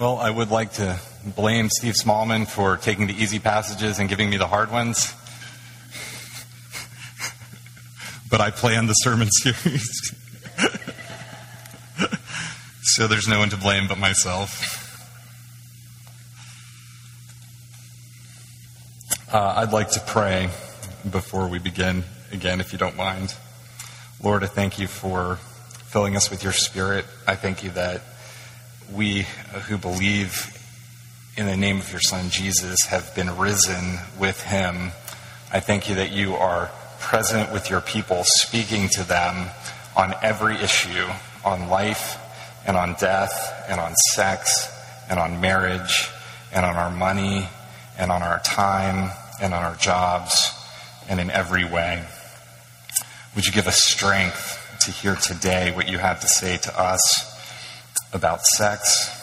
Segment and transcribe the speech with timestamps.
[0.00, 0.98] Well, I would like to
[1.36, 5.14] blame Steve Smallman for taking the easy passages and giving me the hard ones.
[8.30, 10.14] but I planned the sermon series.
[12.80, 14.78] so there's no one to blame but myself.
[19.30, 20.48] Uh, I'd like to pray
[21.10, 23.34] before we begin again, if you don't mind.
[24.24, 25.36] Lord, I thank you for
[25.90, 27.04] filling us with your spirit.
[27.26, 28.00] I thank you that
[28.94, 29.26] we
[29.68, 30.56] who believe
[31.36, 34.90] in the name of your Son Jesus have been risen with him.
[35.52, 39.48] I thank you that you are present with your people, speaking to them
[39.96, 41.06] on every issue
[41.44, 42.18] on life
[42.66, 44.70] and on death and on sex
[45.08, 46.10] and on marriage
[46.52, 47.48] and on our money
[47.98, 50.52] and on our time and on our jobs
[51.08, 52.04] and in every way.
[53.34, 57.29] Would you give us strength to hear today what you have to say to us?
[58.12, 59.16] About sex.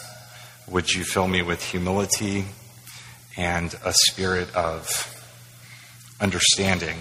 [0.68, 2.46] Would you fill me with humility
[3.36, 4.88] and a spirit of
[6.20, 6.96] understanding?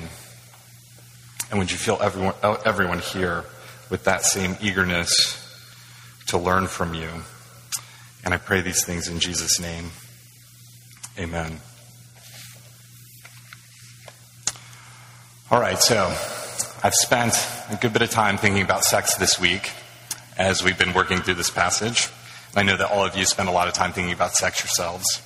[1.49, 3.45] And would you fill everyone, uh, everyone here
[3.89, 5.44] with that same eagerness
[6.27, 7.09] to learn from you?
[8.23, 9.91] And I pray these things in Jesus' name.
[11.17, 11.61] Amen.
[15.49, 16.07] All right, so
[16.83, 17.33] I've spent
[17.69, 19.72] a good bit of time thinking about sex this week
[20.38, 22.09] as we've been working through this passage.
[22.55, 25.21] I know that all of you spend a lot of time thinking about sex yourselves.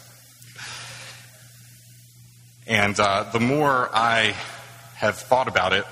[2.65, 4.35] And uh, the more I
[4.95, 5.85] have thought about it,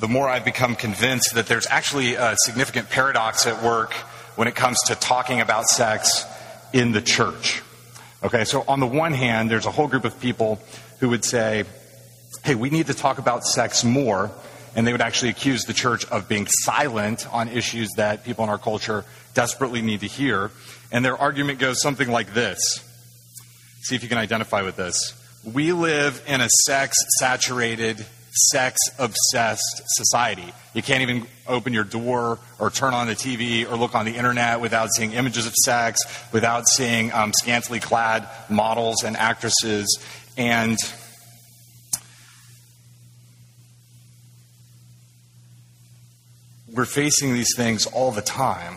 [0.00, 3.92] the more I've become convinced that there's actually a significant paradox at work
[4.34, 6.24] when it comes to talking about sex
[6.72, 7.62] in the church.
[8.22, 10.60] Okay, so on the one hand, there's a whole group of people
[10.98, 11.64] who would say,
[12.44, 14.30] hey, we need to talk about sex more
[14.74, 18.50] and they would actually accuse the church of being silent on issues that people in
[18.50, 19.04] our culture
[19.34, 20.50] desperately need to hear.
[20.92, 22.84] And their argument goes something like this
[23.82, 25.14] See if you can identify with this.
[25.42, 28.04] We live in a sex saturated,
[28.50, 30.52] sex obsessed society.
[30.74, 34.16] You can't even open your door or turn on the TV or look on the
[34.16, 35.98] internet without seeing images of sex,
[36.30, 39.98] without seeing um, scantily clad models and actresses.
[40.36, 40.76] And
[46.80, 48.76] we're facing these things all the time.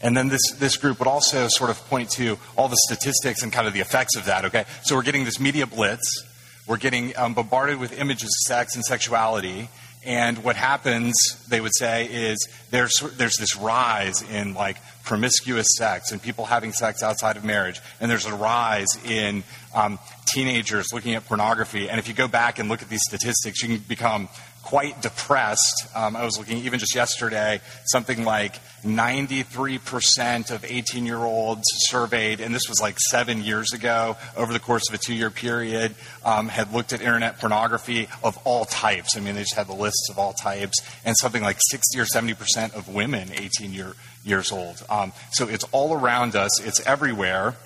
[0.00, 3.52] And then this, this group would also sort of point to all the statistics and
[3.52, 4.64] kind of the effects of that, okay?
[4.84, 6.24] So we're getting this media blitz.
[6.66, 9.68] We're getting um, bombarded with images of sex and sexuality.
[10.02, 11.12] And what happens,
[11.50, 16.72] they would say, is there's, there's this rise in like promiscuous sex and people having
[16.72, 17.82] sex outside of marriage.
[18.00, 19.44] And there's a rise in
[19.74, 21.90] um, teenagers looking at pornography.
[21.90, 24.30] And if you go back and look at these statistics, you can become
[24.62, 25.88] quite depressed.
[25.94, 32.40] Um, I was looking even just yesterday, something like 93% of 18 year olds surveyed,
[32.40, 35.94] and this was like seven years ago, over the course of a two year period,
[36.24, 39.16] um, had looked at internet pornography of all types.
[39.16, 42.04] I mean, they just had the lists of all types, and something like 60 or
[42.04, 43.94] 70% of women 18 year,
[44.24, 44.84] years old.
[44.88, 47.56] Um, so it's all around us, it's everywhere.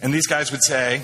[0.00, 1.02] And these guys would say,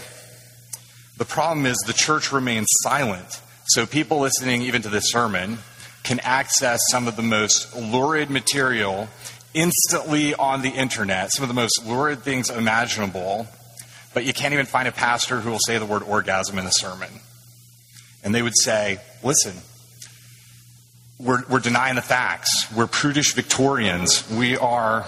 [1.16, 3.40] the problem is the church remains silent.
[3.68, 5.58] So people listening even to this sermon
[6.02, 9.08] can access some of the most lurid material
[9.52, 13.46] instantly on the internet, some of the most lurid things imaginable,
[14.14, 16.72] but you can't even find a pastor who will say the word orgasm in a
[16.72, 17.10] sermon.
[18.24, 19.54] And they would say, listen,
[21.18, 22.72] we're, we're denying the facts.
[22.74, 24.30] We're prudish Victorians.
[24.30, 25.06] We are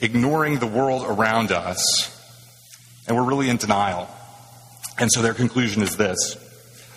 [0.00, 2.10] ignoring the world around us,
[3.06, 4.08] and we're really in denial.
[4.98, 6.47] And so their conclusion is this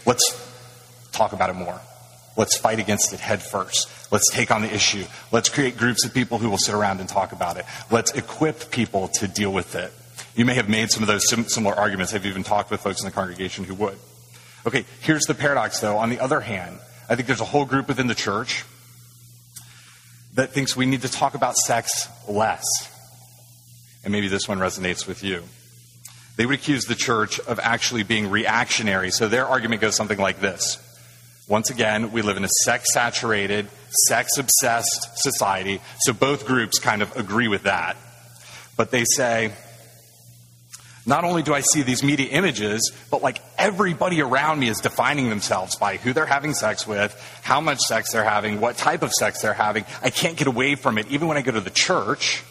[0.05, 0.51] Let's
[1.11, 1.79] talk about it more.
[2.37, 3.89] Let's fight against it head first.
[4.11, 5.03] Let's take on the issue.
[5.31, 7.65] Let's create groups of people who will sit around and talk about it.
[7.89, 9.91] Let's equip people to deal with it.
[10.35, 11.23] You may have made some of those
[11.53, 12.13] similar arguments.
[12.13, 13.97] I've even talked with folks in the congregation who would.
[14.65, 15.97] Okay, here's the paradox though.
[15.97, 16.79] On the other hand,
[17.09, 18.63] I think there's a whole group within the church
[20.35, 22.63] that thinks we need to talk about sex less.
[24.03, 25.43] And maybe this one resonates with you
[26.37, 29.11] they would accuse the church of actually being reactionary.
[29.11, 30.79] So their argument goes something like this.
[31.47, 33.67] Once again, we live in a sex saturated,
[34.07, 35.81] sex obsessed society.
[35.99, 37.97] So both groups kind of agree with that.
[38.77, 39.51] But they say,
[41.05, 45.29] not only do I see these media images, but like everybody around me is defining
[45.29, 49.11] themselves by who they're having sex with, how much sex they're having, what type of
[49.11, 49.83] sex they're having.
[50.01, 51.07] I can't get away from it.
[51.07, 52.43] Even when I go to the church,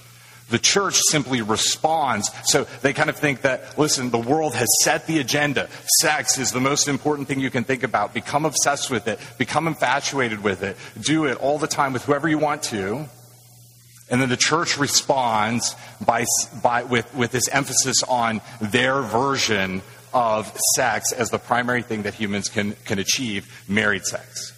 [0.50, 2.30] the church simply responds.
[2.44, 5.68] So they kind of think that, listen, the world has set the agenda.
[6.00, 8.12] Sex is the most important thing you can think about.
[8.12, 9.18] Become obsessed with it.
[9.38, 10.76] Become infatuated with it.
[11.00, 13.08] Do it all the time with whoever you want to.
[14.10, 16.26] And then the church responds by,
[16.62, 19.82] by, with, with this emphasis on their version
[20.12, 24.52] of sex as the primary thing that humans can, can achieve married sex.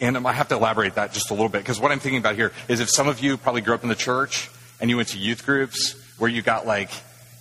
[0.00, 2.36] And I have to elaborate that just a little bit because what I'm thinking about
[2.36, 4.48] here is if some of you probably grew up in the church
[4.80, 6.90] and you went to youth groups where you got like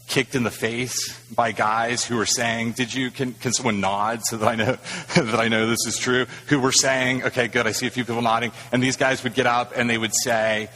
[0.07, 0.95] kicked in the face
[1.30, 3.12] by guys who were saying, "Did you?
[3.12, 4.77] Can, can someone nod so that I know
[5.15, 7.68] that I know this is true?" Who were saying, "Okay, good.
[7.68, 10.13] I see a few people nodding." And these guys would get up and they would
[10.24, 10.69] say,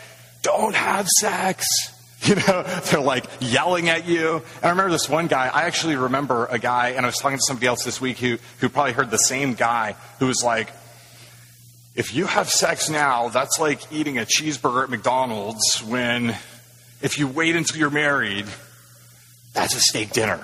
[0.43, 1.65] "Don't have sex."
[2.23, 2.61] You know,
[2.91, 4.35] they're like yelling at you.
[4.35, 5.47] And I remember this one guy.
[5.47, 8.37] I actually remember a guy, and I was talking to somebody else this week who
[8.59, 10.71] who probably heard the same guy who was like,
[11.95, 16.35] "If you have sex now, that's like eating a cheeseburger at McDonald's when."
[17.01, 18.45] If you wait until you're married,
[19.53, 20.39] that's a steak dinner.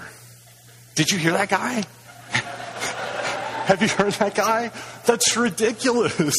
[0.95, 1.83] Did you hear that guy?
[3.67, 4.71] Have you heard that guy?
[5.05, 6.35] That's ridiculous.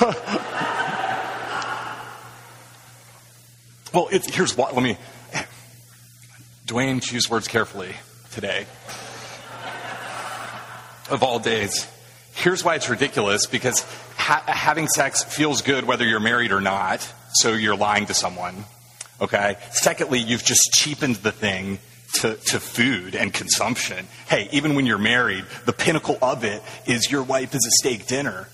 [3.92, 4.74] well, here's what.
[4.74, 4.96] Let me.
[6.66, 7.94] Dwayne, choose words carefully
[8.32, 8.64] today.
[11.10, 11.86] Of all days.
[12.32, 13.82] Here's why it's ridiculous because
[14.16, 18.64] ha- having sex feels good whether you're married or not, so you're lying to someone.
[19.20, 19.56] Okay?
[19.72, 21.78] Secondly, you've just cheapened the thing
[22.14, 24.06] to, to food and consumption.
[24.28, 28.06] Hey, even when you're married, the pinnacle of it is your wife is a steak
[28.06, 28.48] dinner.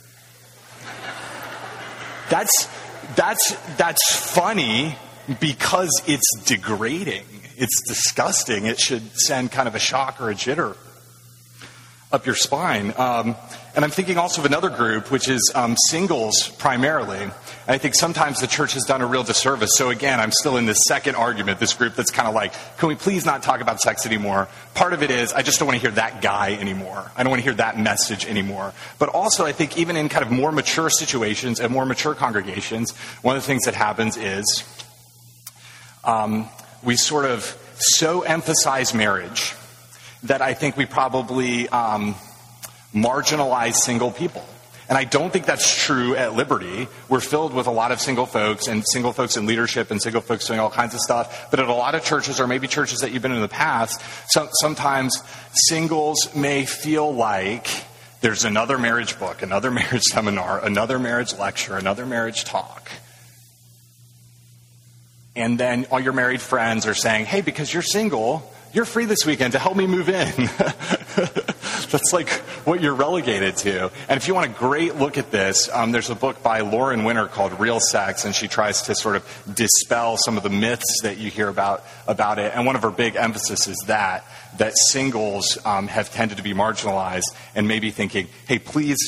[2.29, 2.69] That's,
[3.15, 4.97] that's, that's funny
[5.41, 7.25] because it's degrading.
[7.57, 8.67] It's disgusting.
[8.67, 10.77] It should send kind of a shock or a jitter
[12.13, 12.93] up your spine.
[12.97, 13.37] Um,
[13.77, 17.19] and I'm thinking also of another group, which is um, singles primarily.
[17.19, 17.33] And
[17.69, 19.73] I think sometimes the church has done a real disservice.
[19.75, 22.89] So again, I'm still in this second argument, this group that's kind of like, can
[22.89, 24.49] we please not talk about sex anymore?
[24.73, 27.13] Part of it is, I just don't want to hear that guy anymore.
[27.15, 28.73] I don't want to hear that message anymore.
[28.99, 32.97] But also, I think even in kind of more mature situations and more mature congregations,
[33.21, 34.65] one of the things that happens is
[36.03, 36.49] um,
[36.83, 39.55] we sort of so emphasize marriage
[40.23, 42.15] that I think we probably um,
[42.95, 44.45] marginalize single people.
[44.89, 46.87] And I don't think that's true at Liberty.
[47.09, 50.21] We're filled with a lot of single folks and single folks in leadership and single
[50.21, 51.51] folks doing all kinds of stuff.
[51.51, 54.01] But at a lot of churches, or maybe churches that you've been in the past,
[54.29, 55.23] so, sometimes
[55.53, 57.67] singles may feel like
[58.21, 62.91] there's another marriage book, another marriage seminar, another marriage lecture, another marriage talk.
[65.35, 69.27] And then all your married friends are saying, hey, because you're single, you're free this
[69.27, 70.33] weekend to help me move in.
[71.91, 72.29] That's like
[72.67, 73.91] what you're relegated to.
[74.09, 77.05] And if you want a great look at this, um, there's a book by Lauren
[77.05, 81.03] Winner called Real Sex, and she tries to sort of dispel some of the myths
[81.03, 82.53] that you hear about, about it.
[82.55, 84.25] And one of her big emphasis is that,
[84.59, 88.99] that singles um, have tended to be marginalized and maybe thinking, hey, please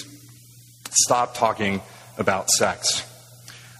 [0.90, 1.80] stop talking
[2.16, 3.04] about sex.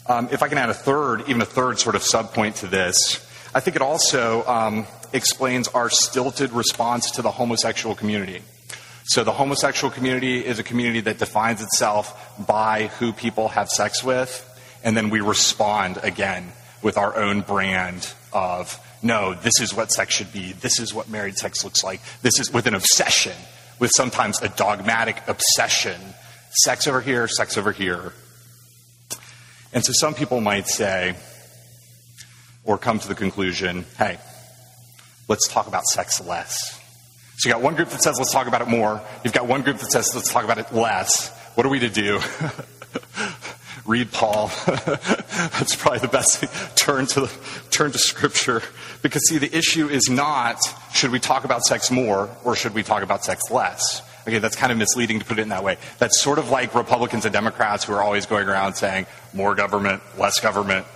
[0.06, 3.24] Um, if I can add a third, even a third sort of subpoint to this,
[3.54, 8.42] I think it also um, explains our stilted response to the homosexual community.
[9.08, 14.04] So, the homosexual community is a community that defines itself by who people have sex
[14.04, 14.44] with,
[14.84, 16.52] and then we respond again
[16.82, 21.08] with our own brand of, no, this is what sex should be, this is what
[21.08, 23.32] married sex looks like, this is with an obsession,
[23.78, 25.98] with sometimes a dogmatic obsession.
[26.50, 28.12] Sex over here, sex over here.
[29.72, 31.14] And so some people might say,
[32.62, 34.18] or come to the conclusion, hey,
[35.28, 36.77] let's talk about sex less.
[37.38, 39.00] So you got one group that says let's talk about it more.
[39.22, 41.28] You've got one group that says let's talk about it less.
[41.54, 42.20] What are we to do?
[43.86, 44.48] Read Paul.
[44.66, 46.50] That's probably the best thing.
[46.74, 47.30] Turn to
[47.70, 48.60] turn to Scripture
[49.02, 50.58] because see the issue is not
[50.92, 54.02] should we talk about sex more or should we talk about sex less.
[54.26, 55.78] Okay, that's kind of misleading to put it in that way.
[55.98, 60.02] That's sort of like Republicans and Democrats who are always going around saying more government,
[60.18, 60.86] less government,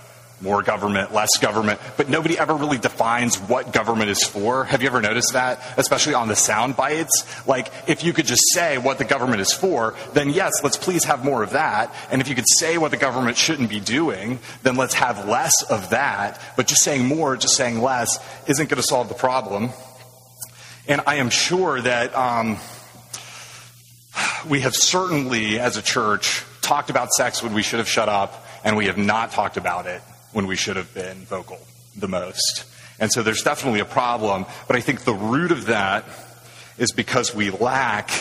[0.43, 4.65] more government, less government, but nobody ever really defines what government is for.
[4.65, 5.61] Have you ever noticed that?
[5.77, 7.25] Especially on the sound bites?
[7.47, 11.05] Like, if you could just say what the government is for, then yes, let's please
[11.05, 11.95] have more of that.
[12.11, 15.63] And if you could say what the government shouldn't be doing, then let's have less
[15.63, 16.41] of that.
[16.57, 19.69] But just saying more, just saying less, isn't going to solve the problem.
[20.89, 22.57] And I am sure that um,
[24.49, 28.45] we have certainly, as a church, talked about sex when we should have shut up,
[28.65, 30.01] and we have not talked about it
[30.33, 31.59] when we should have been vocal
[31.95, 32.65] the most.
[32.99, 36.05] And so there's definitely a problem, but I think the root of that
[36.77, 38.11] is because we lack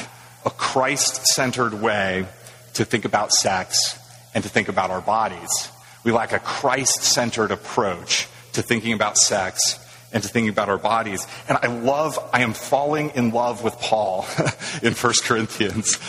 [0.45, 2.27] a Christ centered way
[2.75, 3.99] to think about sex
[4.35, 5.71] and to think about our bodies.
[6.05, 9.79] We lack a Christ centered approach to thinking about sex
[10.13, 11.27] and to thinking about our bodies.
[11.49, 14.27] And I love, I am falling in love with Paul
[14.83, 15.99] in 1 Corinthians.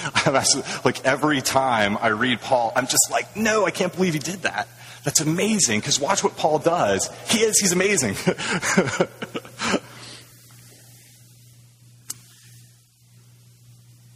[0.84, 4.44] Like every time I read Paul, I'm just like, no, I can't believe he did
[4.44, 4.68] that.
[5.04, 7.10] That's amazing because watch what Paul does.
[7.28, 8.16] He is, he's amazing.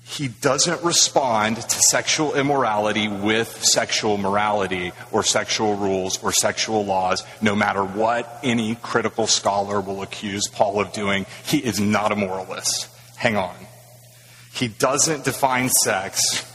[0.05, 7.23] he doesn't respond to sexual immorality with sexual morality or sexual rules or sexual laws,
[7.41, 11.25] no matter what any critical scholar will accuse Paul of doing.
[11.45, 12.87] He is not a moralist.
[13.17, 13.55] Hang on.
[14.53, 16.45] He doesn't define sex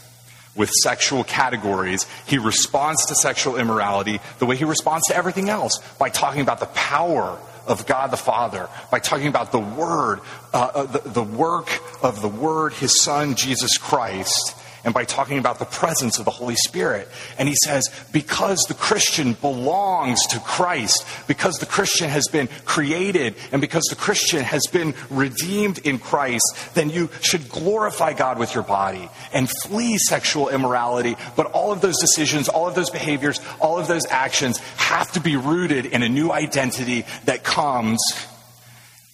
[0.55, 2.05] with sexual categories.
[2.25, 6.59] He responds to sexual immorality the way he responds to everything else by talking about
[6.59, 10.19] the power of God the Father by talking about the Word,
[10.53, 11.69] uh, uh, the, the work
[12.03, 16.31] of the Word, His Son, Jesus Christ, and by talking about the presence of the
[16.31, 17.07] Holy Spirit.
[17.37, 23.35] And he says, because the Christian belongs to Christ, because the Christian has been created,
[23.51, 28.53] and because the Christian has been redeemed in Christ, then you should glorify God with
[28.53, 31.15] your body and flee sexual immorality.
[31.35, 35.19] But all of those decisions, all of those behaviors, all of those actions have to
[35.19, 38.01] be rooted in a new identity that comes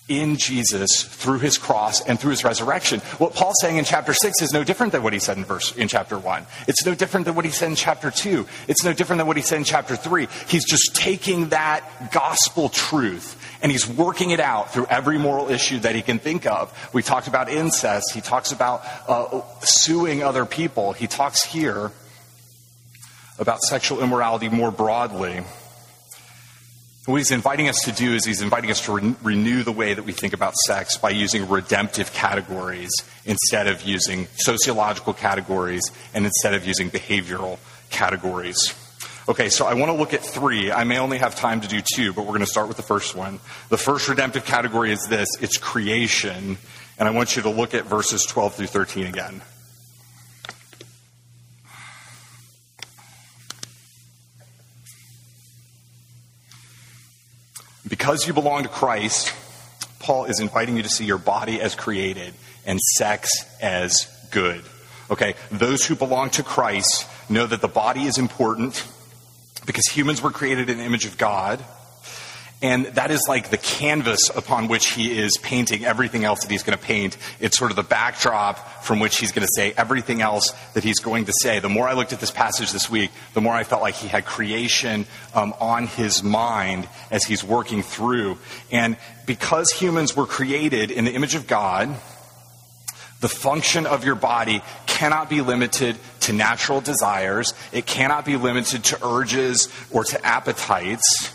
[0.10, 3.00] in Jesus through his cross and through his resurrection.
[3.20, 5.74] What Paul's saying in chapter 6 is no different than what he said in verse
[5.75, 6.46] in chapter 1.
[6.68, 8.46] It's no different than what he said in chapter 2.
[8.68, 10.28] It's no different than what he said in chapter 3.
[10.48, 15.80] He's just taking that gospel truth and he's working it out through every moral issue
[15.80, 16.74] that he can think of.
[16.94, 18.13] We talked about incest.
[18.13, 20.94] He talks about uh, suing other people.
[20.94, 21.92] He talks here
[23.38, 25.42] about sexual immorality more broadly.
[27.10, 29.96] What he's inviting us to do is he's inviting us to re- renew the way
[29.96, 32.92] that we think about sex by using redemptive categories
[33.25, 37.58] instead of using sociological categories and instead of using behavioral
[37.89, 38.75] categories.
[39.28, 40.72] Okay, so I want to look at three.
[40.72, 42.84] I may only have time to do two, but we're going to start with the
[42.84, 43.39] first one.
[43.70, 46.60] The first redemptive category is this it's creation.
[47.00, 49.42] And I want you to look at verses 12 through 13 again.
[58.00, 59.34] Because you belong to Christ,
[60.00, 62.34] Paul is inviting you to see your body as created
[62.65, 63.29] and sex
[63.62, 64.63] as good.
[65.12, 68.88] Okay, those who belong to Christ know that the body is important
[69.65, 71.62] because humans were created in the image of God.
[72.62, 76.63] And that is like the canvas upon which he is painting everything else that he's
[76.63, 77.16] going to paint.
[77.39, 81.00] It's sort of the backdrop from which he's going to say everything else that he's
[81.00, 81.60] going to say.
[81.60, 84.10] The more I looked at this passage this week, the more I felt like he
[84.10, 88.38] had creation um, on his mind as he's working through.
[88.72, 91.88] And because humans were created in the image of God,
[93.22, 97.54] the function of your body cannot be limited to natural desires.
[97.72, 101.34] It cannot be limited to urges or to appetites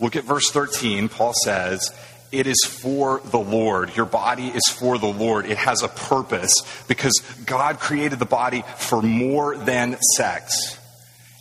[0.00, 1.08] Look at verse 13.
[1.08, 1.92] Paul says,
[2.32, 3.96] It is for the Lord.
[3.96, 5.46] Your body is for the Lord.
[5.46, 6.54] It has a purpose
[6.88, 10.78] because God created the body for more than sex.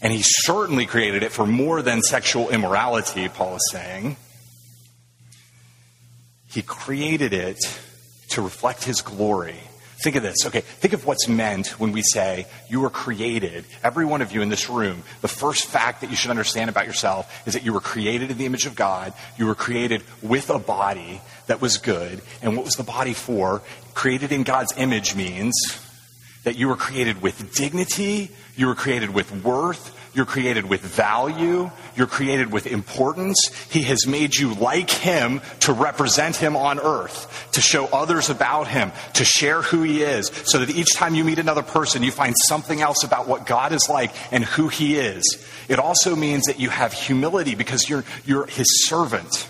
[0.01, 4.17] And He certainly created it for more than sexual immorality, Paul is saying.
[6.49, 7.59] He created it
[8.29, 9.59] to reflect His glory
[10.03, 10.45] Think of this.
[10.45, 13.65] Okay, think of what's meant when we say you were created.
[13.83, 16.85] Every one of you in this room, the first fact that you should understand about
[16.85, 19.13] yourself is that you were created in the image of God.
[19.37, 22.21] You were created with a body that was good.
[22.41, 23.61] And what was the body for?
[23.93, 25.53] Created in God's image means
[26.43, 31.69] that you were created with dignity, you were created with worth, you're created with value.
[31.95, 33.51] You're created with importance.
[33.69, 38.69] He has made you like Him to represent Him on earth, to show others about
[38.69, 42.11] Him, to share who He is, so that each time you meet another person, you
[42.11, 45.45] find something else about what God is like and who He is.
[45.67, 49.49] It also means that you have humility because you're, you're His servant.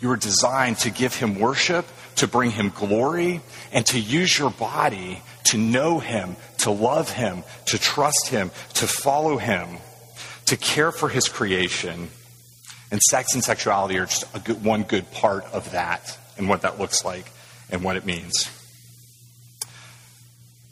[0.00, 1.84] You are designed to give Him worship,
[2.16, 3.40] to bring Him glory,
[3.72, 8.86] and to use your body to know Him, to love Him, to trust Him, to
[8.86, 9.78] follow Him,
[10.46, 12.10] to care for His creation.
[12.90, 16.78] And sex and sexuality are just good, one good part of that and what that
[16.78, 17.26] looks like
[17.70, 18.48] and what it means.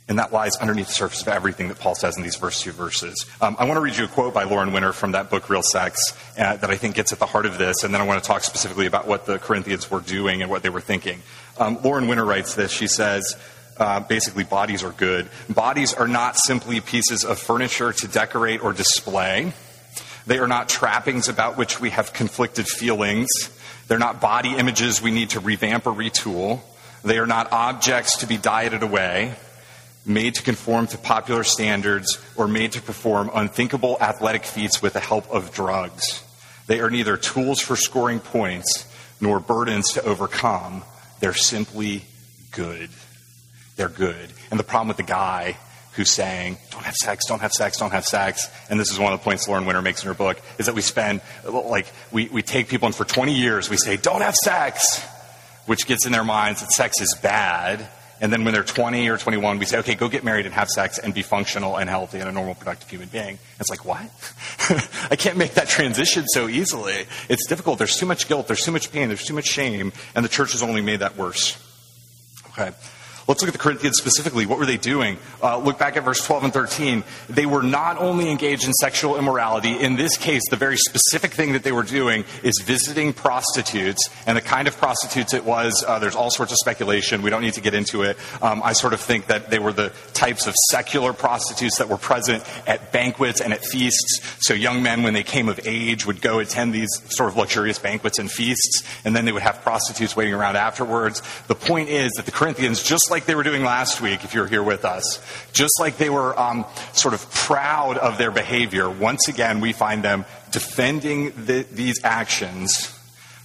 [0.07, 2.73] And that lies underneath the surface of everything that Paul says in these first two
[2.73, 3.25] verses.
[3.41, 5.63] Um, I want to read you a quote by Lauren Winner from that book, Real
[5.63, 5.99] Sex,
[6.39, 7.83] uh, that I think gets at the heart of this.
[7.85, 10.63] And then I want to talk specifically about what the Corinthians were doing and what
[10.63, 11.23] they were thinking.
[11.59, 12.71] Um, Lauren Winner writes this.
[12.71, 13.35] She says,
[13.77, 15.29] uh, basically, bodies are good.
[15.49, 19.53] Bodies are not simply pieces of furniture to decorate or display.
[20.27, 23.29] They are not trappings about which we have conflicted feelings.
[23.89, 26.61] They're not body images we need to revamp or retool.
[27.03, 29.35] They are not objects to be dieted away,
[30.07, 35.01] made to conform to popular standards, or made to perform unthinkable athletic feats with the
[35.01, 36.25] help of drugs.
[36.67, 38.91] They are neither tools for scoring points
[39.21, 40.83] nor burdens to overcome.
[41.21, 42.05] They're simply
[42.53, 42.89] good.
[43.77, 44.31] They're good.
[44.51, 45.57] And the problem with the guy
[45.95, 49.13] who's saying, don't have sex, don't have sex, don't have sex, and this is one
[49.13, 52.29] of the points Lauren Winner makes in her book, is that we spend, like, we,
[52.29, 55.01] we take people and for 20 years we say, don't have sex,
[55.67, 57.89] which gets in their minds that sex is bad.
[58.21, 60.69] And then when they're 20 or 21, we say, okay, go get married and have
[60.69, 63.39] sex and be functional and healthy and a normal, productive human being.
[63.61, 64.01] It's like, what?
[65.11, 67.07] I can't make that transition so easily.
[67.29, 67.79] It's difficult.
[67.79, 68.47] There's too much guilt.
[68.47, 69.09] There's too much pain.
[69.09, 69.93] There's too much shame.
[70.15, 71.59] And the church has only made that worse.
[72.51, 72.71] Okay.
[73.27, 74.45] Let's look at the Corinthians specifically.
[74.45, 75.17] What were they doing?
[75.43, 77.05] Uh, look back at verse 12 and 13.
[77.31, 81.55] They were not only engaged in sexual immorality, in this case, the very specific thing
[81.55, 84.11] that they were doing is visiting prostitutes.
[84.27, 87.23] And the kind of prostitutes it was, uh, there's all sorts of speculation.
[87.23, 88.19] We don't need to get into it.
[88.43, 91.97] Um, I sort of think that they were the types of secular prostitutes that were
[91.97, 94.21] present at banquets and at feasts.
[94.41, 97.79] So young men, when they came of age, would go attend these sort of luxurious
[97.79, 101.23] banquets and feasts, and then they would have prostitutes waiting around afterwards.
[101.47, 104.49] The point is that the Corinthians, just like they were doing last week, if you're
[104.49, 109.29] here with us, just like they were um, sort of proud of their behavior, once
[109.29, 112.93] again, we find them defending the, these actions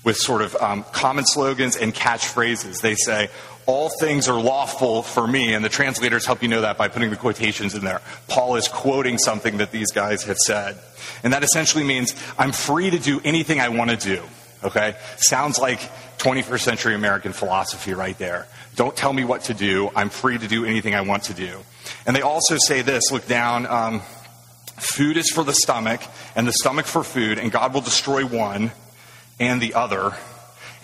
[0.04, 2.82] with sort of um, common slogans and catchphrases.
[2.82, 3.30] They say,
[3.68, 7.12] all things are lawful for me, and the translators help you know that by putting
[7.12, 8.02] the quotations in there.
[8.28, 10.80] Paul is quoting something that these guys have said.
[11.24, 14.24] And that essentially means I'm free to do anything I want to do.
[14.64, 14.96] Okay?
[15.18, 15.80] Sounds like
[16.18, 18.48] 21st century American philosophy right there.
[18.76, 19.90] Don't tell me what to do.
[19.96, 21.60] I'm free to do anything I want to do.
[22.06, 23.66] And they also say this look down.
[23.66, 24.02] Um,
[24.78, 26.02] food is for the stomach,
[26.36, 28.72] and the stomach for food, and God will destroy one
[29.40, 30.14] and the other.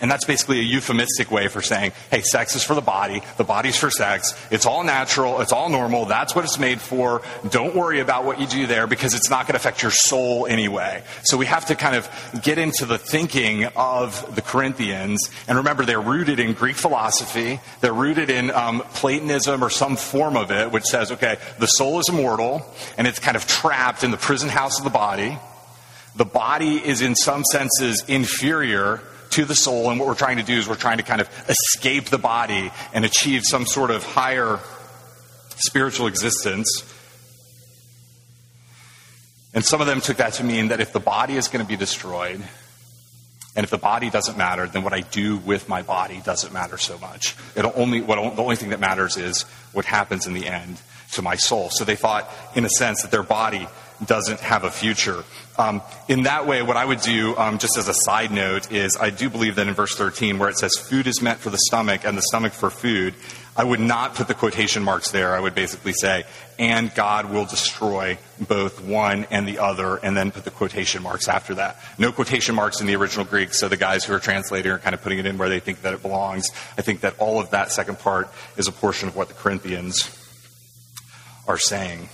[0.00, 3.44] And that's basically a euphemistic way for saying, hey, sex is for the body, the
[3.44, 7.22] body's for sex, it's all natural, it's all normal, that's what it's made for.
[7.48, 10.46] Don't worry about what you do there because it's not going to affect your soul
[10.46, 11.02] anyway.
[11.22, 12.10] So we have to kind of
[12.42, 15.30] get into the thinking of the Corinthians.
[15.48, 20.36] And remember, they're rooted in Greek philosophy, they're rooted in um, Platonism or some form
[20.36, 24.10] of it, which says, okay, the soul is immortal and it's kind of trapped in
[24.10, 25.38] the prison house of the body.
[26.16, 29.90] The body is, in some senses, inferior to the soul.
[29.90, 32.70] And what we're trying to do is we're trying to kind of escape the body
[32.92, 34.58] and achieve some sort of higher
[35.56, 36.84] spiritual existence.
[39.54, 41.68] And some of them took that to mean that if the body is going to
[41.68, 42.42] be destroyed,
[43.56, 46.76] and if the body doesn't matter, then what I do with my body doesn't matter
[46.76, 47.34] so much.
[47.56, 50.78] It'll only, what, the only thing that matters is what happens in the end
[51.12, 51.70] to my soul.
[51.70, 53.66] So they thought, in a sense, that their body
[54.04, 55.24] doesn't have a future.
[55.58, 58.96] Um, in that way, what I would do, um, just as a side note, is
[59.00, 61.58] I do believe that in verse 13, where it says food is meant for the
[61.58, 63.14] stomach and the stomach for food,
[63.56, 65.34] I would not put the quotation marks there.
[65.34, 66.24] I would basically say,
[66.58, 71.26] and God will destroy both one and the other, and then put the quotation marks
[71.26, 71.80] after that.
[71.96, 74.94] No quotation marks in the original Greek, so the guys who are translating are kind
[74.94, 76.50] of putting it in where they think that it belongs.
[76.76, 78.28] I think that all of that second part
[78.58, 80.10] is a portion of what the Corinthians
[81.48, 82.10] are saying.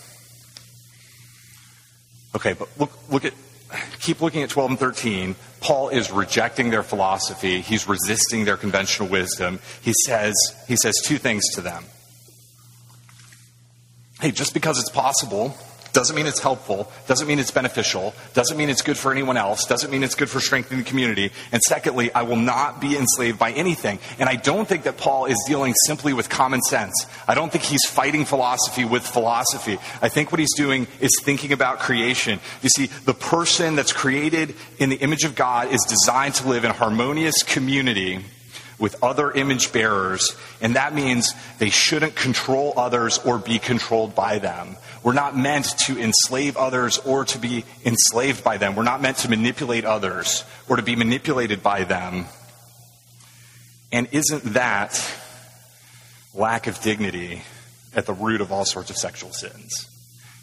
[2.34, 3.34] Okay, but look, look at,
[4.00, 5.34] keep looking at 12 and 13.
[5.60, 7.60] Paul is rejecting their philosophy.
[7.60, 9.60] He's resisting their conventional wisdom.
[9.82, 10.34] He says,
[10.66, 11.84] he says two things to them.
[14.20, 15.56] Hey, just because it's possible
[15.92, 19.66] doesn't mean it's helpful, doesn't mean it's beneficial, doesn't mean it's good for anyone else,
[19.66, 21.30] doesn't mean it's good for strengthening the community.
[21.52, 23.98] And secondly, I will not be enslaved by anything.
[24.18, 27.06] And I don't think that Paul is dealing simply with common sense.
[27.28, 29.78] I don't think he's fighting philosophy with philosophy.
[30.00, 32.40] I think what he's doing is thinking about creation.
[32.62, 36.64] You see, the person that's created in the image of God is designed to live
[36.64, 38.24] in harmonious community
[38.78, 44.38] with other image bearers, and that means they shouldn't control others or be controlled by
[44.40, 44.76] them.
[45.02, 48.76] We're not meant to enslave others or to be enslaved by them.
[48.76, 52.26] We're not meant to manipulate others or to be manipulated by them.
[53.90, 55.02] And isn't that
[56.34, 57.42] lack of dignity
[57.94, 59.88] at the root of all sorts of sexual sins?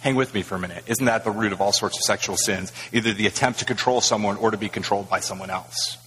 [0.01, 0.83] Hang with me for a minute.
[0.87, 2.71] Isn't that the root of all sorts of sexual sins?
[2.93, 5.97] Either the attempt to control someone or to be controlled by someone else.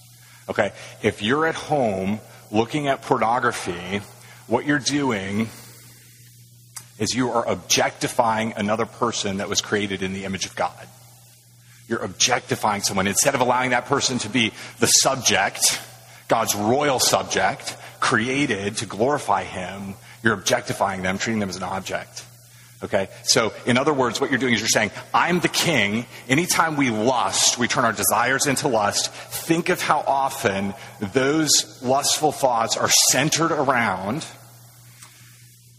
[0.49, 2.19] Okay, if you're at home
[2.51, 4.01] looking at pornography,
[4.47, 5.49] what you're doing
[6.99, 10.87] is you are objectifying another person that was created in the image of God.
[11.87, 13.07] You're objectifying someone.
[13.07, 15.81] Instead of allowing that person to be the subject,
[16.27, 22.25] God's royal subject, created to glorify Him, you're objectifying them, treating them as an object.
[22.83, 23.09] Okay?
[23.23, 26.05] So, in other words, what you're doing is you're saying, I'm the king.
[26.27, 29.11] Anytime we lust, we turn our desires into lust.
[29.11, 34.25] Think of how often those lustful thoughts are centered around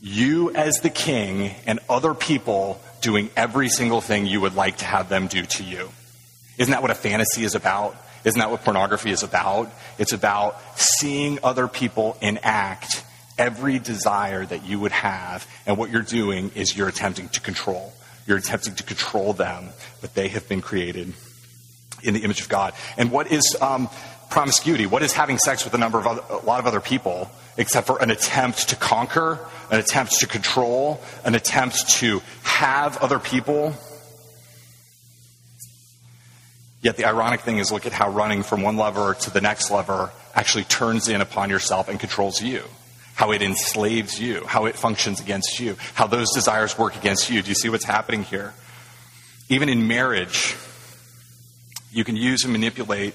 [0.04, 4.84] you as the king and other people doing every single thing you would like to
[4.84, 5.88] have them do to you.
[6.58, 7.96] Isn't that what a fantasy is about?
[8.22, 9.72] Isn't that what pornography is about?
[9.98, 13.02] It's about seeing other people enact
[13.38, 17.92] every desire that you would have, and what you're doing is you're attempting to control.
[18.26, 19.70] You're attempting to control them,
[20.02, 21.14] but they have been created
[22.02, 22.74] in the image of God.
[22.98, 23.88] And what is um,
[24.34, 24.84] promiscuity?
[24.84, 27.86] What is having sex with a number of other, a lot of other people, except
[27.86, 29.38] for an attempt to conquer,
[29.70, 33.74] an attempt to control, an attempt to have other people?
[36.82, 39.70] Yet the ironic thing is, look at how running from one lever to the next
[39.70, 42.64] lever actually turns in upon yourself and controls you.
[43.14, 47.40] How it enslaves you, how it functions against you, how those desires work against you.
[47.40, 48.52] Do you see what's happening here?
[49.48, 50.56] Even in marriage,
[51.92, 53.14] you can use and manipulate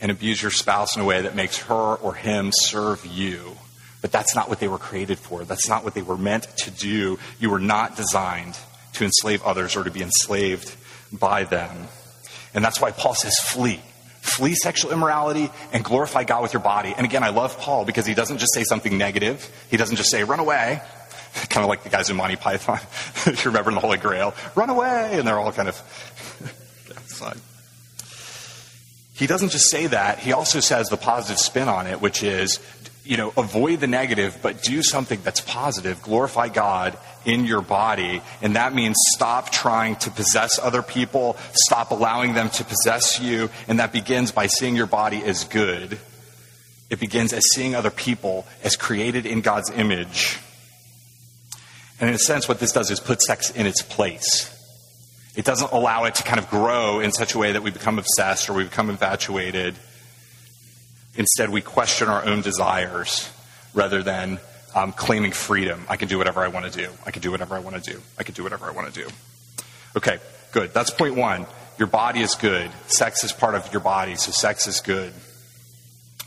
[0.00, 3.56] and abuse your spouse in a way that makes her or him serve you.
[4.02, 5.44] But that's not what they were created for.
[5.44, 7.18] That's not what they were meant to do.
[7.40, 8.58] You were not designed
[8.94, 10.76] to enslave others or to be enslaved
[11.10, 11.88] by them.
[12.52, 13.80] And that's why Paul says, flee.
[14.20, 16.94] Flee sexual immorality and glorify God with your body.
[16.96, 19.50] And again, I love Paul because he doesn't just say something negative.
[19.70, 20.80] He doesn't just say, run away.
[21.48, 22.78] kind of like the guys in Monty Python.
[23.26, 25.18] if you remember in the Holy Grail, run away.
[25.18, 25.80] And they're all kind of.
[29.14, 32.58] He doesn't just say that, he also says the positive spin on it, which is,
[33.04, 36.02] you know, avoid the negative, but do something that's positive.
[36.02, 38.22] Glorify God in your body.
[38.42, 43.50] And that means stop trying to possess other people, stop allowing them to possess you.
[43.68, 45.98] And that begins by seeing your body as good.
[46.90, 50.38] It begins as seeing other people as created in God's image.
[52.00, 54.50] And in a sense, what this does is put sex in its place.
[55.36, 57.98] It doesn't allow it to kind of grow in such a way that we become
[57.98, 59.74] obsessed or we become infatuated.
[61.16, 63.30] Instead, we question our own desires
[63.72, 64.38] rather than
[64.74, 65.84] um, claiming freedom.
[65.88, 66.90] I can do whatever I want to do.
[67.06, 68.00] I can do whatever I want to do.
[68.18, 69.08] I can do whatever I want to do.
[69.96, 70.18] Okay,
[70.52, 70.72] good.
[70.72, 71.46] That's point one.
[71.78, 72.70] Your body is good.
[72.86, 75.12] Sex is part of your body, so sex is good.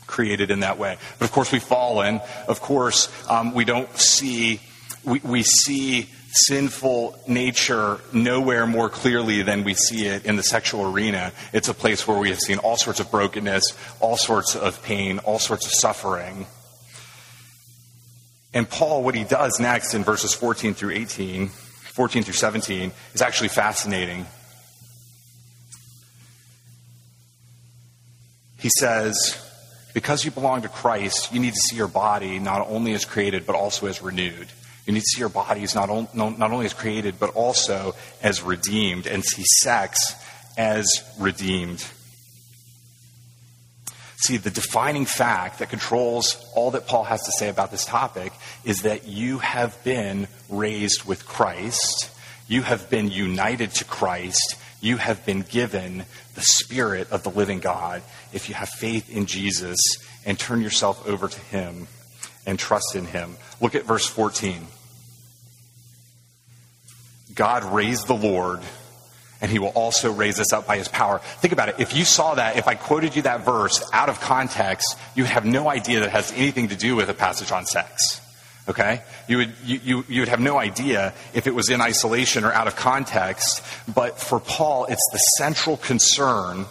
[0.06, 0.98] Created in that way.
[1.18, 2.20] But of course, we've fallen.
[2.46, 4.60] Of course, um, we don't see,
[5.04, 10.92] we, we see sinful nature nowhere more clearly than we see it in the sexual
[10.92, 11.32] arena.
[11.52, 15.18] It's a place where we have seen all sorts of brokenness, all sorts of pain,
[15.20, 16.46] all sorts of suffering.
[18.52, 23.22] And Paul, what he does next in verses 14 through 18, 14 through 17, is
[23.22, 24.26] actually fascinating.
[28.58, 29.44] He says,
[29.94, 33.46] because you belong to Christ, you need to see your body not only as created,
[33.46, 34.48] but also as renewed.
[34.88, 38.42] You need to see your bodies not, on, not only as created, but also as
[38.42, 39.98] redeemed, and see sex
[40.56, 40.86] as
[41.18, 41.86] redeemed.
[44.16, 48.32] See, the defining fact that controls all that Paul has to say about this topic
[48.64, 52.10] is that you have been raised with Christ,
[52.48, 57.60] you have been united to Christ, you have been given the Spirit of the living
[57.60, 58.00] God
[58.32, 59.78] if you have faith in Jesus
[60.24, 61.88] and turn yourself over to Him
[62.46, 63.36] and trust in Him.
[63.60, 64.66] Look at verse 14.
[67.38, 68.58] God raised the Lord,
[69.40, 71.20] and he will also raise us up by his power.
[71.20, 71.76] Think about it.
[71.78, 75.44] If you saw that, if I quoted you that verse out of context, you have
[75.44, 78.20] no idea that it has anything to do with a passage on sex.
[78.68, 79.02] Okay?
[79.28, 82.52] You would, you, you, you would have no idea if it was in isolation or
[82.52, 83.64] out of context.
[83.86, 86.66] But for Paul, it's the central concern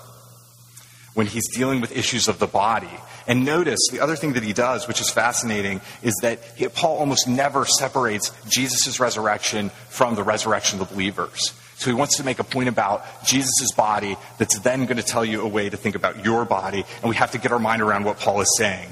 [1.14, 2.92] when he's dealing with issues of the body.
[3.28, 6.98] And notice the other thing that he does, which is fascinating, is that he, Paul
[6.98, 11.54] almost never separates Jesus' resurrection from the resurrection of the believers.
[11.76, 15.26] So he wants to make a point about Jesus' body that's then going to tell
[15.26, 17.82] you a way to think about your body, and we have to get our mind
[17.82, 18.90] around what Paul is saying.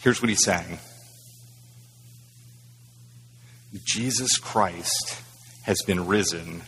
[0.00, 0.78] Here's what he's saying
[3.84, 5.20] Jesus Christ
[5.62, 6.62] has been risen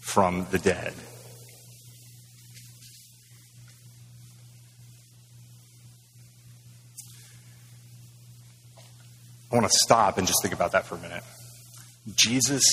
[0.00, 0.92] from the dead.
[9.50, 11.22] I want to stop and just think about that for a minute.
[12.14, 12.64] Jesus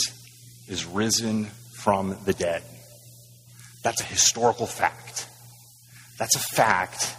[0.68, 2.64] is risen from the dead.
[3.84, 5.28] That's a historical fact.
[6.18, 7.16] That's a fact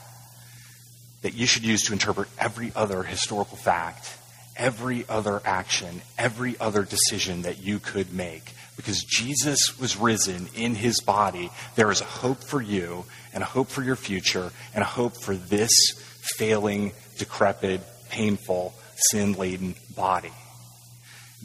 [1.22, 4.16] that you should use to interpret every other historical fact,
[4.56, 8.52] every other action, every other decision that you could make.
[8.76, 13.46] Because Jesus was risen in his body, there is a hope for you, and a
[13.46, 15.70] hope for your future, and a hope for this
[16.36, 20.32] failing, decrepit, painful, sin laden body.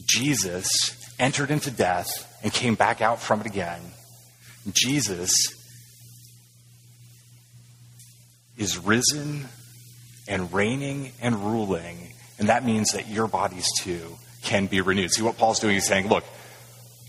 [0.05, 0.67] Jesus
[1.19, 2.07] entered into death
[2.43, 3.81] and came back out from it again.
[4.71, 5.31] Jesus
[8.57, 9.47] is risen
[10.27, 15.11] and reigning and ruling, and that means that your bodies too can be renewed.
[15.11, 15.73] See what Paul's doing?
[15.73, 16.23] He's saying, look,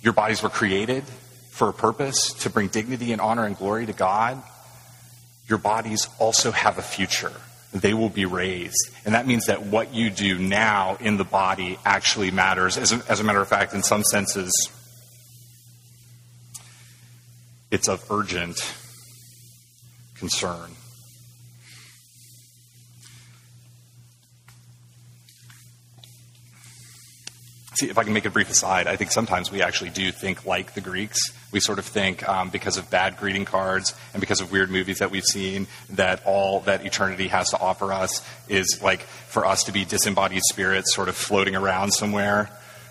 [0.02, 1.04] your bodies were created,
[1.50, 4.42] for a purpose, to bring dignity and honor and glory to God,
[5.46, 7.32] your bodies also have a future.
[7.72, 8.90] They will be raised.
[9.04, 12.76] And that means that what you do now in the body actually matters.
[12.76, 14.52] As a, as a matter of fact, in some senses,
[17.70, 18.58] it's of urgent
[20.16, 20.72] concern.
[27.74, 30.44] See, if I can make a brief aside, I think sometimes we actually do think
[30.44, 31.18] like the Greeks.
[31.52, 34.98] We sort of think, um, because of bad greeting cards and because of weird movies
[34.98, 39.64] that we've seen, that all that eternity has to offer us is like for us
[39.64, 42.50] to be disembodied spirits sort of floating around somewhere.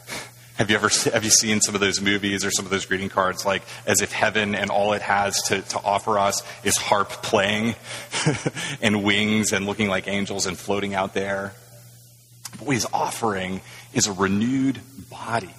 [0.58, 3.08] Have you ever have you seen some of those movies or some of those greeting
[3.08, 7.08] cards like as if heaven and all it has to, to offer us is harp
[7.08, 7.76] playing
[8.82, 11.54] and wings and looking like angels and floating out there?
[12.58, 13.62] But what he's offering
[13.94, 15.50] is a renewed body.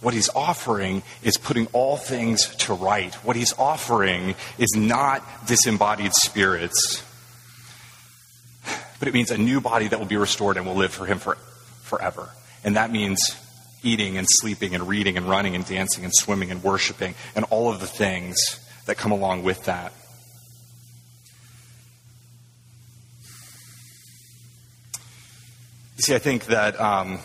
[0.00, 3.14] What he's offering is putting all things to right.
[3.16, 7.02] What he's offering is not disembodied spirits,
[8.98, 11.18] but it means a new body that will be restored and will live for him
[11.18, 11.36] for,
[11.82, 12.28] forever.
[12.62, 13.20] And that means
[13.82, 17.70] eating and sleeping and reading and running and dancing and swimming and worshiping and all
[17.70, 18.36] of the things
[18.86, 19.92] that come along with that.
[25.96, 27.20] You see, I think that um,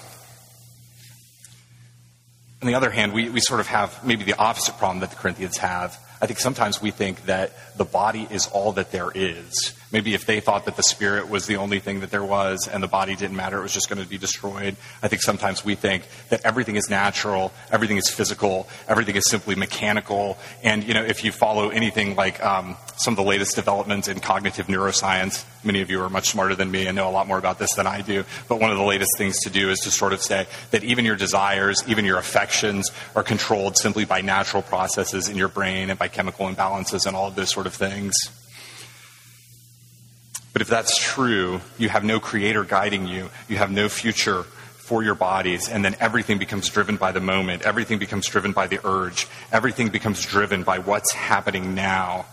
[2.62, 5.16] on the other hand, we, we sort of have maybe the opposite problem that the
[5.16, 6.00] Corinthians have.
[6.22, 9.76] I think sometimes we think that the body is all that there is.
[9.92, 12.82] Maybe if they thought that the spirit was the only thing that there was and
[12.82, 14.78] the body didn't matter, it was just going to be destroyed.
[15.04, 19.56] I think sometimes we think that everything is natural, everything is physical, everything is simply
[19.56, 20.38] mechanical.
[20.64, 24.22] And, you know, if you follow anything like um, some of the latest developments in
[24.22, 27.38] cognitive neuroscience, many of you are much smarter than me and know a lot more
[27.38, 28.24] about this than I do.
[28.48, 31.04] But one of the latest things to do is to sort of say that even
[31.04, 36.00] your desires, even your affections are controlled simply by natural processes in your brain and
[36.00, 38.16] by chemical imbalances and all of those sort of things.
[40.54, 45.04] But if that's true, you have no creator guiding you, you have no future for
[45.04, 48.80] your bodies, and then everything becomes driven by the moment, everything becomes driven by the
[48.86, 52.26] urge, everything becomes driven by what's happening now.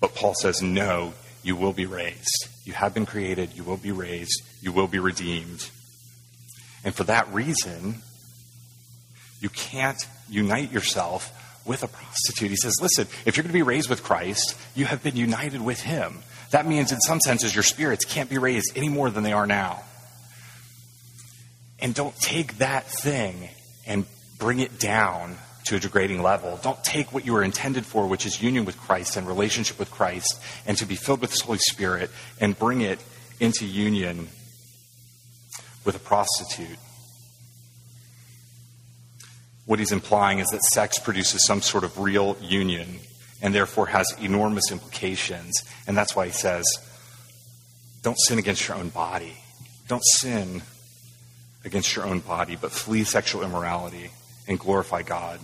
[0.00, 2.48] But Paul says, no, you will be raised.
[2.64, 5.70] You have been created, you will be raised, you will be redeemed.
[6.84, 8.02] And for that reason,
[9.40, 11.32] you can't unite yourself
[11.64, 12.50] with a prostitute.
[12.50, 15.62] He says, listen, if you're going to be raised with Christ, you have been united
[15.62, 16.18] with him.
[16.50, 19.46] That means, in some senses, your spirits can't be raised any more than they are
[19.46, 19.82] now.
[21.80, 23.48] And don't take that thing
[23.86, 24.06] and
[24.38, 26.60] bring it down to a degrading level.
[26.62, 29.90] Don't take what you were intended for, which is union with Christ and relationship with
[29.90, 33.02] Christ, and to be filled with His Holy Spirit, and bring it
[33.40, 34.28] into union
[35.84, 36.78] with a prostitute
[39.66, 42.98] what he's implying is that sex produces some sort of real union
[43.40, 45.52] and therefore has enormous implications.
[45.86, 46.64] And that's why he says,
[48.02, 49.36] don't sin against your own body.
[49.88, 50.62] Don't sin
[51.64, 54.10] against your own body, but flee sexual immorality
[54.46, 55.40] and glorify God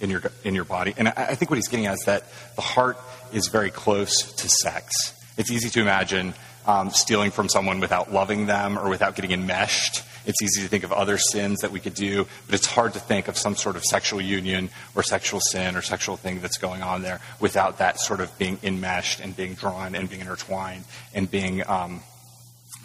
[0.00, 0.94] in your, in your body.
[0.96, 2.24] And I, I think what he's getting at is that
[2.56, 2.98] the heart
[3.32, 5.14] is very close to sex.
[5.36, 6.34] It's easy to imagine
[6.66, 10.84] um, stealing from someone without loving them or without getting enmeshed it's easy to think
[10.84, 13.76] of other sins that we could do, but it's hard to think of some sort
[13.76, 17.98] of sexual union or sexual sin or sexual thing that's going on there without that
[17.98, 22.02] sort of being enmeshed and being drawn and being intertwined and being, um,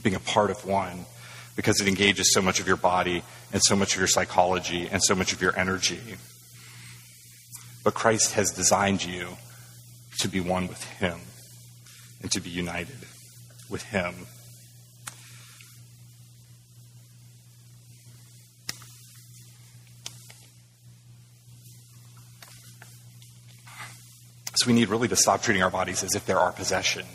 [0.01, 1.05] being a part of one
[1.57, 5.03] because it engages so much of your body and so much of your psychology and
[5.03, 5.99] so much of your energy.
[7.83, 9.27] But Christ has designed you
[10.19, 11.19] to be one with Him
[12.21, 13.05] and to be united
[13.69, 14.13] with Him.
[24.63, 27.05] So we need really to stop treating our bodies as if they're our possession,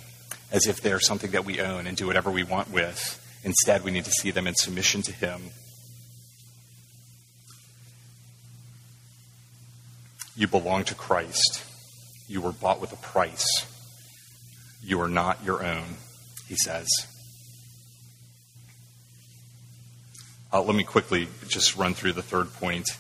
[0.53, 3.41] as if they're something that we own and do whatever we want with.
[3.43, 5.41] Instead, we need to see them in submission to Him.
[10.37, 11.65] You belong to Christ.
[12.29, 13.47] You were bought with a price.
[14.85, 15.97] You are not your own,
[16.49, 16.87] he says.
[20.53, 22.91] Uh, let me quickly just run through the third point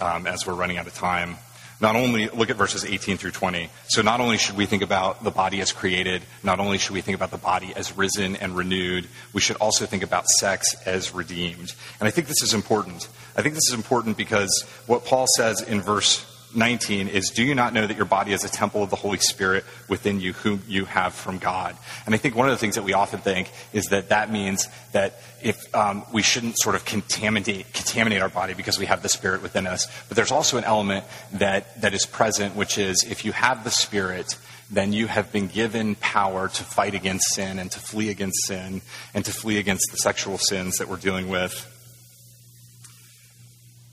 [0.00, 1.36] um, as we're running out of time
[1.80, 3.70] not only look at verses 18 through 20.
[3.88, 7.00] So not only should we think about the body as created, not only should we
[7.00, 11.14] think about the body as risen and renewed, we should also think about sex as
[11.14, 11.74] redeemed.
[12.00, 13.08] And I think this is important.
[13.36, 17.54] I think this is important because what Paul says in verse 19 is Do you
[17.54, 20.62] not know that your body is a temple of the Holy Spirit within you, whom
[20.66, 21.76] you have from God?
[22.06, 24.68] And I think one of the things that we often think is that that means
[24.92, 29.08] that if um, we shouldn't sort of contaminate, contaminate our body because we have the
[29.08, 29.86] Spirit within us.
[30.08, 33.70] But there's also an element that, that is present, which is if you have the
[33.70, 34.36] Spirit,
[34.70, 38.82] then you have been given power to fight against sin and to flee against sin
[39.14, 41.74] and to flee against the sexual sins that we're dealing with.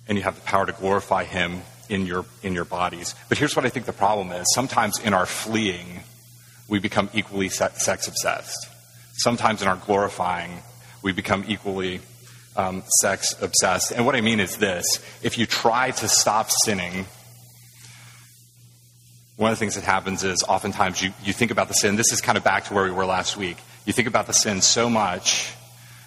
[0.07, 3.15] And you have the power to glorify Him in your, in your bodies.
[3.29, 4.45] But here's what I think the problem is.
[4.53, 6.01] Sometimes in our fleeing,
[6.67, 8.69] we become equally sex obsessed.
[9.13, 10.51] Sometimes in our glorifying,
[11.01, 12.01] we become equally
[12.55, 13.91] um, sex obsessed.
[13.91, 14.85] And what I mean is this
[15.21, 17.05] if you try to stop sinning,
[19.37, 21.95] one of the things that happens is oftentimes you, you think about the sin.
[21.95, 23.57] This is kind of back to where we were last week.
[23.85, 25.53] You think about the sin so much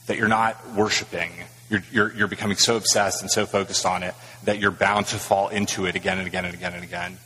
[0.06, 1.30] that you're not worshiping.
[1.68, 5.16] You're, you're, you're becoming so obsessed and so focused on it that you're bound to
[5.16, 7.18] fall into it again and again and again and again.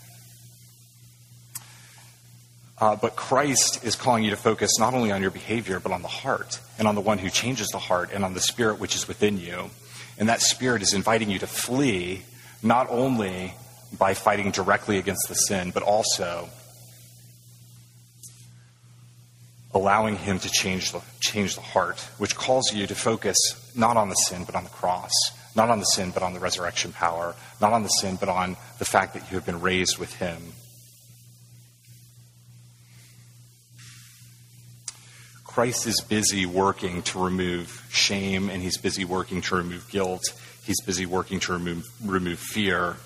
[2.78, 6.02] Uh, but Christ is calling you to focus not only on your behavior, but on
[6.02, 8.96] the heart, and on the one who changes the heart, and on the spirit which
[8.96, 9.70] is within you.
[10.18, 12.22] And that spirit is inviting you to flee
[12.62, 13.54] not only
[13.96, 16.48] by fighting directly against the sin, but also
[19.74, 23.36] allowing Him to change the, change the heart, which calls you to focus
[23.76, 25.12] not on the sin, but on the cross,
[25.54, 28.56] not on the sin, but on the resurrection power, not on the sin, but on
[28.78, 30.52] the fact that you have been raised with Him.
[35.44, 40.22] Christ is busy working to remove shame, and He's busy working to remove guilt.
[40.64, 42.96] He's busy working to remove, remove fear.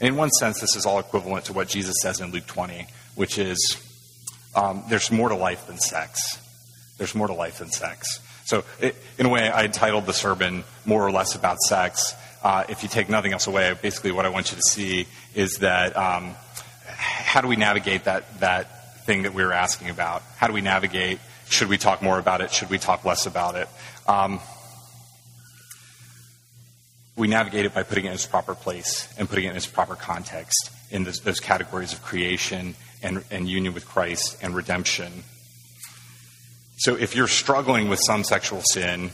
[0.00, 2.86] And in one sense, this is all equivalent to what Jesus says in Luke 20,
[3.14, 3.82] which is
[4.54, 6.38] um, there's more to life than sex.
[6.98, 8.20] There's more to life than sex.
[8.46, 12.14] So, it, in a way, I titled the sermon more or less about sex.
[12.44, 15.58] Uh, if you take nothing else away, basically what I want you to see is
[15.58, 16.36] that um,
[16.86, 20.22] how do we navigate that, that thing that we were asking about?
[20.36, 21.18] How do we navigate?
[21.48, 22.52] Should we talk more about it?
[22.52, 23.68] Should we talk less about it?
[24.06, 24.38] Um,
[27.16, 29.66] we navigate it by putting it in its proper place and putting it in its
[29.66, 35.24] proper context in those, those categories of creation and, and union with Christ and redemption.
[36.78, 39.10] So if you're struggling with some sexual sin,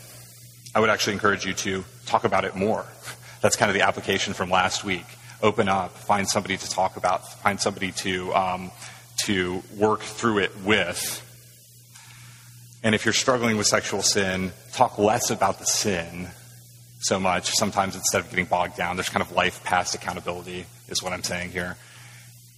[0.74, 2.84] I would actually encourage you to talk about it more.
[3.40, 5.06] That's kind of the application from last week.
[5.42, 8.70] Open up, find somebody to talk about, find somebody to, um,
[9.24, 11.18] to work through it with.
[12.82, 16.28] And if you're struggling with sexual sin, talk less about the sin
[17.00, 17.50] so much.
[17.50, 21.22] Sometimes instead of getting bogged down, there's kind of life past accountability, is what I'm
[21.22, 21.76] saying here.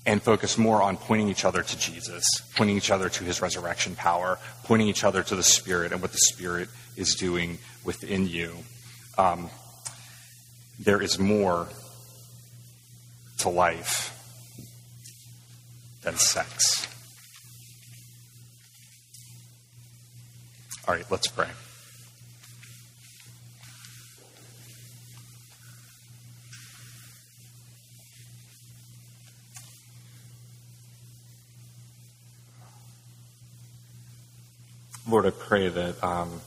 [0.07, 2.25] And focus more on pointing each other to Jesus,
[2.57, 6.13] pointing each other to his resurrection power, pointing each other to the Spirit and what
[6.13, 8.55] the Spirit is doing within you.
[9.17, 9.49] Um,
[10.79, 11.69] there is more
[13.39, 14.11] to life
[16.03, 16.87] than sex.
[20.87, 21.49] All right, let's pray.
[35.07, 36.41] Lord, I pray that um,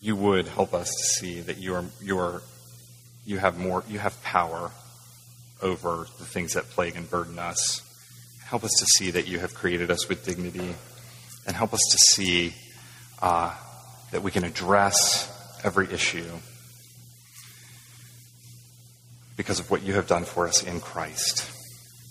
[0.00, 2.40] you would help us to see that you are you are
[3.26, 4.70] you have more you have power
[5.60, 7.82] over the things that plague and burden us.
[8.44, 10.76] Help us to see that you have created us with dignity,
[11.48, 12.54] and help us to see
[13.20, 13.52] uh,
[14.12, 15.28] that we can address
[15.64, 16.30] every issue
[19.36, 21.50] because of what you have done for us in Christ.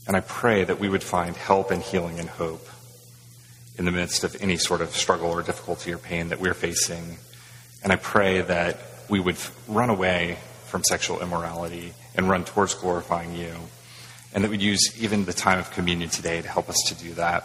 [0.07, 2.67] And I pray that we would find help and healing and hope
[3.81, 7.17] in the midst of any sort of struggle or difficulty or pain that we're facing.
[7.81, 8.77] And I pray that
[9.09, 13.51] we would run away from sexual immorality and run towards glorifying you.
[14.35, 17.15] And that we'd use even the time of communion today to help us to do
[17.15, 17.43] that.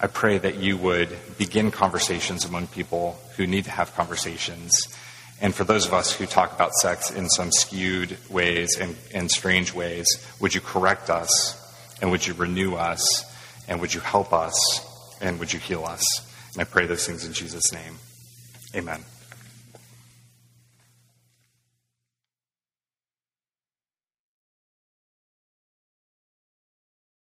[0.00, 4.72] I pray that you would begin conversations among people who need to have conversations.
[5.40, 9.28] And for those of us who talk about sex in some skewed ways and, and
[9.28, 10.06] strange ways,
[10.40, 11.60] would you correct us
[12.00, 13.24] and would you renew us
[13.66, 16.04] and would you help us and would you heal us?
[16.52, 17.98] And I pray those things in Jesus' name.
[18.74, 19.04] Amen.